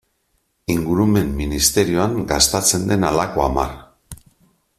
[0.75, 3.73] Ingurumen ministerioan gastatzen den halako hamar.